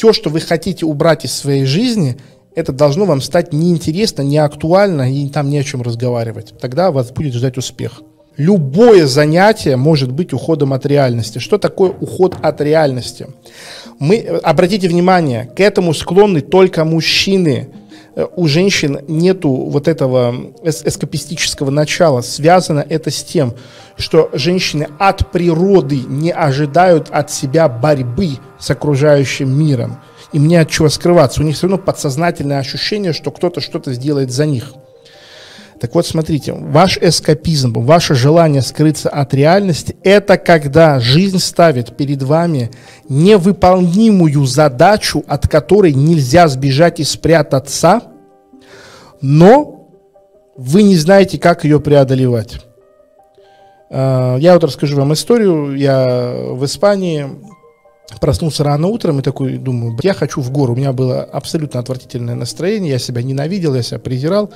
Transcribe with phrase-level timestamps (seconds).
[0.00, 2.16] все, что вы хотите убрать из своей жизни,
[2.54, 6.54] это должно вам стать неинтересно, не актуально, и там не о чем разговаривать.
[6.58, 8.00] Тогда вас будет ждать успех.
[8.38, 11.38] Любое занятие может быть уходом от реальности.
[11.38, 13.26] Что такое уход от реальности?
[13.98, 17.68] Мы, обратите внимание, к этому склонны только мужчины.
[18.36, 22.22] У женщин нету вот этого эскапистического начала.
[22.22, 23.54] Связано это с тем,
[23.96, 30.00] что женщины от природы не ожидают от себя борьбы с окружающим миром.
[30.32, 31.40] Им не от чего скрываться.
[31.40, 34.74] У них все равно подсознательное ощущение, что кто-то что-то сделает за них.
[35.80, 42.22] Так вот, смотрите, ваш эскапизм, ваше желание скрыться от реальности, это когда жизнь ставит перед
[42.22, 42.70] вами
[43.08, 48.02] невыполнимую задачу, от которой нельзя сбежать и спрятаться,
[49.22, 49.88] но
[50.54, 52.60] вы не знаете, как ее преодолевать.
[53.88, 55.74] А, я вот расскажу вам историю.
[55.74, 57.26] Я в Испании
[58.18, 60.72] Проснулся рано утром и такой думаю, я хочу в гору.
[60.72, 64.50] У меня было абсолютно отвратительное настроение, я себя ненавидел, я себя презирал,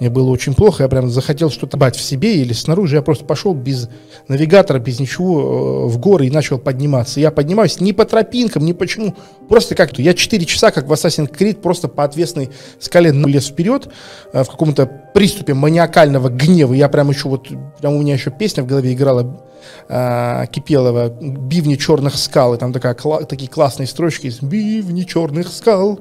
[0.00, 2.96] мне было очень плохо, я прям захотел что-то бать в себе или снаружи.
[2.96, 3.88] Я просто пошел без
[4.28, 7.20] навигатора, без ничего э, в горы и начал подниматься.
[7.20, 9.14] Я поднимаюсь не по тропинкам, не почему,
[9.48, 10.00] просто как-то.
[10.00, 13.88] Я 4 часа, как в Assassin's Creed, просто по отвесной скале лез вперед
[14.32, 16.72] э, в каком-то приступе маниакального гнева.
[16.72, 17.48] Я прям еще вот,
[17.80, 19.40] прям у меня еще песня в голове играла
[19.88, 25.48] э, Кипелова «Бивни черных скал», и там такая, кла- такие классные строчки есть «Бивни черных
[25.48, 26.00] скал»,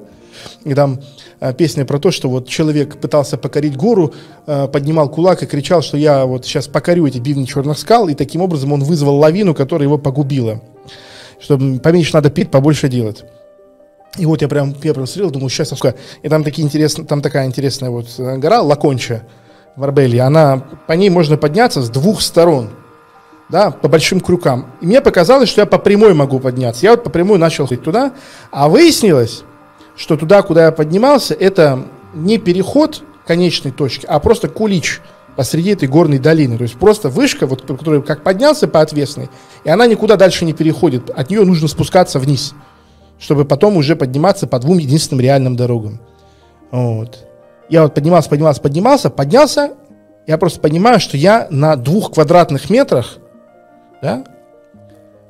[0.63, 1.00] и там
[1.39, 4.13] э, песня про то, что вот человек пытался покорить гору,
[4.45, 8.16] э, поднимал кулак и кричал, что я вот сейчас покорю эти бивни черных скал, и
[8.16, 10.61] таким образом он вызвал лавину, которая его погубила.
[11.39, 13.23] Чтобы поменьше надо пить, побольше делать.
[14.17, 15.95] И вот я прям, я прям смотрел, думаю, сейчас, сука.
[16.22, 19.23] И там, такие интересные, там такая интересная вот э, гора, Лаконча
[19.75, 20.19] в Арбелии.
[20.19, 22.69] Она, по ней можно подняться с двух сторон
[23.53, 24.65] да, по большим крюкам.
[24.81, 26.83] И мне показалось, что я по прямой могу подняться.
[26.87, 28.13] Я вот по прямой начал ходить туда,
[28.49, 29.43] а выяснилось,
[29.95, 35.01] что туда, куда я поднимался, это не переход конечной точки, а просто кулич
[35.35, 36.57] посреди этой горной долины.
[36.57, 39.29] То есть просто вышка, вот, которая как поднялся по отвесной,
[39.63, 41.11] и она никуда дальше не переходит.
[41.11, 42.55] От нее нужно спускаться вниз,
[43.19, 45.99] чтобы потом уже подниматься по двум единственным реальным дорогам.
[46.72, 47.19] Вот.
[47.69, 49.73] Я вот поднимался, поднимался, поднимался, поднялся,
[50.25, 53.19] я просто понимаю, что я на двух квадратных метрах
[54.03, 54.24] да?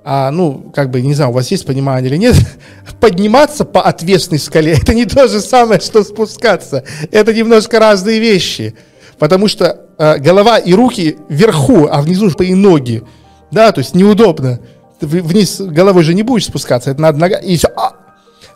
[0.04, 2.36] А, ну, как бы, не знаю, у вас есть понимание или нет,
[3.00, 6.84] подниматься по отвесной скале, это не то же самое, что спускаться.
[7.12, 8.76] Это немножко разные вещи.
[9.18, 13.04] Потому что э, голова и руки вверху, а внизу и ноги.
[13.52, 14.60] Да, то есть неудобно.
[15.00, 17.70] Ты вниз головой же не будешь спускаться, это надо нога, и все.
[17.76, 17.94] А!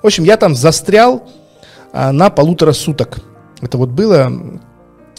[0.02, 1.30] В общем, я там застрял
[1.94, 3.20] а, на полутора суток.
[3.62, 4.32] Это вот было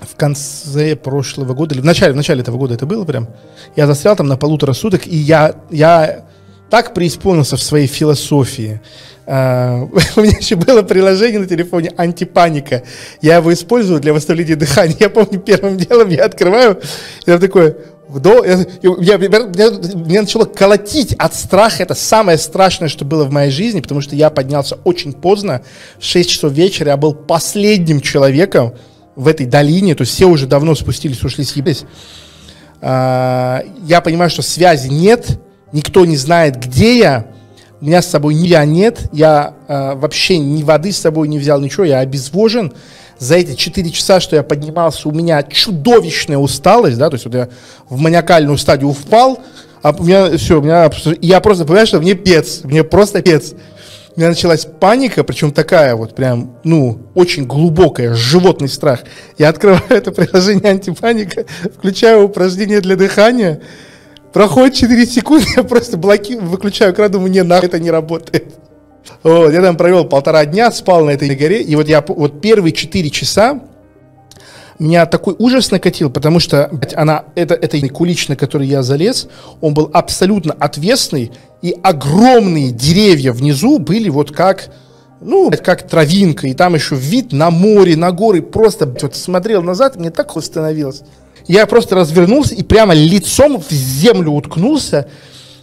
[0.01, 3.29] в конце прошлого года, или в начале, в начале этого года это было прям,
[3.77, 6.25] я застрял там на полутора суток, и я, я
[6.71, 8.81] так преисполнился в своей философии.
[9.27, 12.83] Uh, у меня еще было приложение на телефоне «Антипаника».
[13.21, 14.97] Я его использую для восстановления дыхания.
[15.01, 16.81] Я помню, первым делом я открываю,
[17.23, 17.77] и там такое,
[18.09, 21.83] вдох, я, я, я, меня начало колотить от страха.
[21.83, 25.63] Это самое страшное, что было в моей жизни, потому что я поднялся очень поздно,
[25.99, 26.93] в 6 часов вечера.
[26.93, 28.75] Я был последним человеком,
[29.19, 31.85] в этой долине, то есть все уже давно спустились, ушли, съебались.
[32.81, 35.41] А, я понимаю, что связи нет,
[35.73, 37.27] никто не знает, где я,
[37.81, 41.41] у меня с собой ни я нет, я а, вообще ни воды с собой не
[41.41, 42.73] взял, ничего, я обезвожен.
[43.19, 47.35] За эти 4 часа, что я поднимался, у меня чудовищная усталость, да, то есть вот
[47.35, 47.49] я
[47.89, 49.41] в маниакальную стадию впал,
[49.83, 50.89] а у меня все, у меня,
[51.21, 53.55] я просто понимаю, что мне пец, мне просто пец
[54.15, 59.01] у меня началась паника, причем такая вот прям, ну, очень глубокая, животный страх.
[59.37, 61.45] Я открываю это приложение антипаника,
[61.77, 63.61] включаю упражнение для дыхания,
[64.33, 68.55] проходит 4 секунды, я просто блокирую, выключаю экран, думаю, не, нахуй это не работает.
[69.23, 72.73] Вот, я там провел полтора дня, спал на этой горе, и вот я вот первые
[72.73, 73.61] 4 часа
[74.79, 79.29] меня такой ужас накатил, потому что она, это, это кулич, на который я залез,
[79.61, 81.33] он был абсолютно отвесный,
[81.63, 84.71] и огромные деревья внизу были вот как,
[85.21, 89.97] ну, как травинка, и там еще вид на море, на горы, просто вот смотрел назад,
[89.97, 91.03] мне так становилось.
[91.47, 95.09] Я просто развернулся и прямо лицом в землю уткнулся,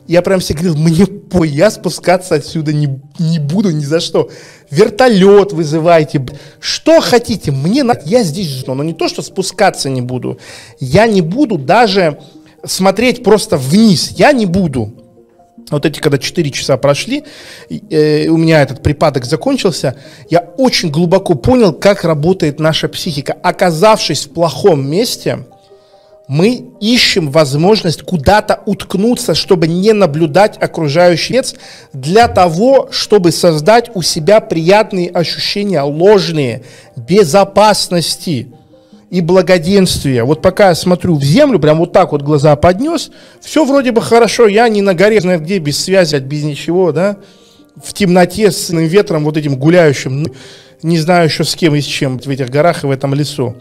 [0.07, 4.29] я прям себе говорил, мне по, я спускаться отсюда не, не буду ни за что.
[4.69, 6.23] Вертолет вызывайте,
[6.59, 10.39] что хотите, мне надо, я здесь, но не то, что спускаться не буду,
[10.79, 12.19] я не буду даже
[12.63, 15.04] смотреть просто вниз, я не буду.
[15.71, 17.23] Вот эти, когда 4 часа прошли,
[17.69, 19.95] э, у меня этот припадок закончился,
[20.29, 23.33] я очень глубоко понял, как работает наша психика.
[23.33, 25.39] Оказавшись в плохом месте,
[26.27, 31.45] Мы ищем возможность куда-то уткнуться, чтобы не наблюдать окружающий мир,
[31.93, 36.63] для того, чтобы создать у себя приятные ощущения ложные,
[36.95, 38.47] безопасности
[39.15, 40.25] и благоденствия.
[40.25, 44.01] Вот пока я смотрю в землю, прям вот так вот глаза поднес, все вроде бы
[44.01, 47.15] хорошо, я не на горе, знаю где, без связи, без ничего, да,
[47.81, 50.27] в темноте с ветром вот этим гуляющим,
[50.83, 53.55] не знаю еще с кем и с чем в этих горах и в этом лесу.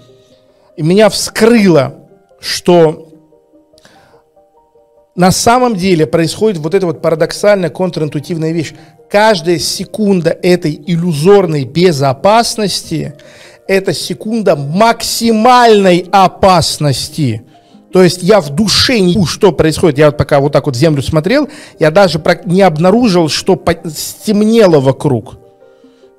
[0.77, 2.01] И меня вскрыло
[2.41, 3.09] что
[5.15, 8.75] на самом деле происходит вот эта вот парадоксальная контринтуитивная вещь.
[9.09, 13.15] Каждая секунда этой иллюзорной безопасности–
[13.67, 17.43] это секунда максимальной опасности.
[17.93, 19.99] То есть я в душе не что происходит.
[19.99, 25.37] Я вот пока вот так вот землю смотрел, я даже не обнаружил, что стемнело вокруг.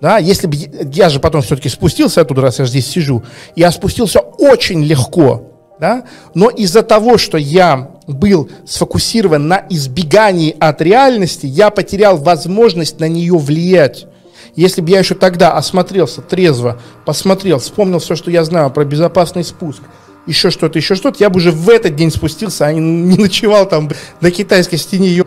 [0.02, 0.56] Да, если бы
[0.94, 3.24] я же потом все-таки спустился оттуда, раз я здесь сижу,
[3.56, 6.06] я спустился очень легко да?
[6.34, 13.08] Но из-за того, что я был сфокусирован на избегании от реальности, я потерял возможность на
[13.08, 14.08] нее влиять.
[14.56, 19.44] Если бы я еще тогда осмотрелся трезво, посмотрел, вспомнил все, что я знаю про безопасный
[19.44, 19.82] спуск,
[20.26, 22.80] еще что-то, еще что-то, я бы уже в этот день спустился, а не,
[23.18, 23.90] ночевал там
[24.22, 25.24] на китайской стене.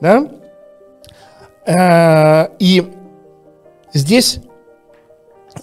[0.00, 0.28] Да?
[1.66, 2.92] Э, и
[3.92, 4.38] здесь,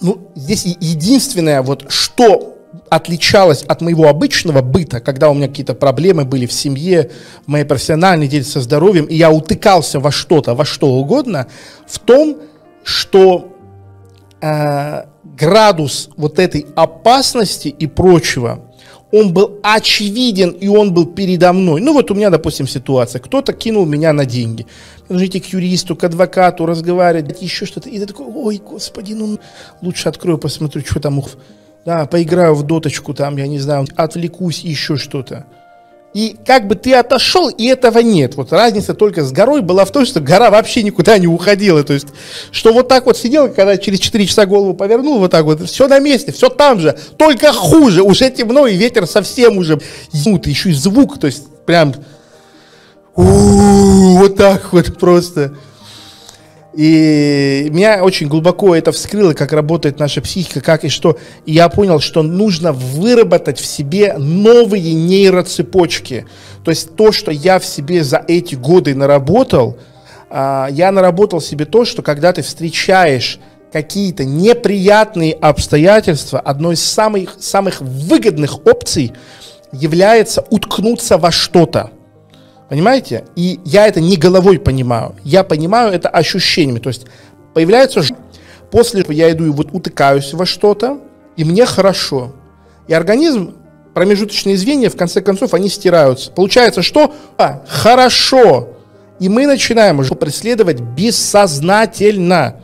[0.02, 2.52] ну, здесь единственное, вот что
[2.90, 7.12] отличалась от моего обычного быта, когда у меня какие-то проблемы были в семье,
[7.46, 11.48] в моей профессиональной деятельности со здоровьем, и я утыкался во что-то, во что угодно,
[11.88, 12.38] в том,
[12.86, 13.58] что
[14.42, 18.60] э, градус вот этой опасности и прочего,
[19.12, 21.82] он был очевиден, и он был передо мной.
[21.82, 23.20] Ну вот у меня, допустим, ситуация.
[23.20, 24.68] Кто-то кинул меня на деньги.
[25.10, 27.90] Нужно к юристу, к адвокату, разговаривать, еще что-то.
[27.90, 29.40] И ты такой, ой, господи, ну
[29.82, 31.24] лучше открою, посмотрю, что там
[31.86, 35.46] да, поиграю в доточку там, я не знаю, отвлекусь, еще что-то.
[36.16, 38.36] И как бы ты отошел, и этого нет.
[38.36, 41.84] Вот разница только с горой была в том, что гора вообще никуда не уходила.
[41.84, 42.08] То есть,
[42.52, 45.90] что вот так вот сидел, когда через 4 часа голову повернул, вот так вот, все
[45.90, 49.82] на месте, все там же, только хуже, уже темно, и ветер совсем уже
[50.14, 51.94] ебут, еще и звук, то есть, прям,
[53.18, 55.54] вот так вот просто.
[56.76, 61.18] И меня очень глубоко это вскрыло, как работает наша психика, как и что.
[61.46, 66.26] И я понял, что нужно выработать в себе новые нейроцепочки.
[66.66, 69.78] То есть то, что я в себе за эти годы наработал,
[70.30, 73.40] а, я наработал себе то, что когда ты встречаешь
[73.72, 79.14] какие-то неприятные обстоятельства, одной из самых, самых выгодных опций
[79.72, 81.92] является уткнуться во что-то.
[82.70, 83.26] Понимаете?
[83.36, 85.16] И я это не головой понимаю.
[85.24, 86.80] Я понимаю это ощущениями.
[86.80, 87.06] То есть
[87.54, 88.02] появляется
[88.72, 91.00] после я иду и вот утыкаюсь во что-то,
[91.38, 92.34] и мне хорошо.
[92.88, 93.54] И организм,
[93.94, 96.32] промежуточные звенья, в конце концов, они стираются.
[96.32, 97.14] Получается, что?
[97.38, 98.70] А, хорошо.
[99.20, 102.62] И мы начинаем уже преследовать бессознательно.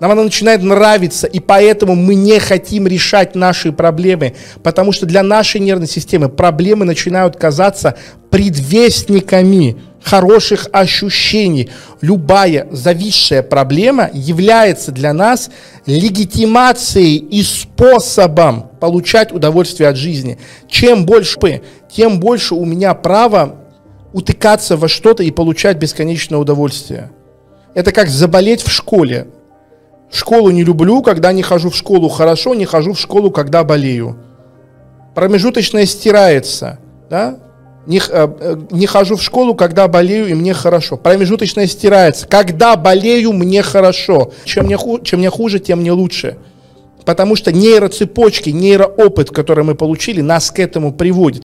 [0.00, 5.22] Нам она начинает нравиться, и поэтому мы не хотим решать наши проблемы, потому что для
[5.22, 7.96] нашей нервной системы проблемы начинают казаться
[8.30, 11.70] предвестниками хороших ощущений.
[12.00, 15.50] Любая зависшая проблема является для нас
[15.86, 20.38] легитимацией и способом получать удовольствие от жизни.
[20.68, 21.62] Чем больше,
[21.92, 23.56] тем больше у меня право
[24.12, 27.10] утыкаться во что-то и получать бесконечное удовольствие.
[27.74, 29.26] Это как заболеть в школе.
[30.10, 34.16] Школу не люблю, когда не хожу в школу хорошо, не хожу в школу, когда болею.
[35.14, 36.78] Промежуточное стирается,
[37.10, 37.38] да?
[37.86, 40.96] Не, э, э, не хожу в школу, когда болею, и мне хорошо.
[40.96, 42.26] Промежуточное стирается.
[42.26, 44.32] Когда болею, мне хорошо.
[44.44, 46.36] Чем мне, ху, чем мне хуже, тем мне лучше.
[47.06, 51.36] Потому что нейроцепочки, нейроопыт, который мы получили, нас к этому приводит.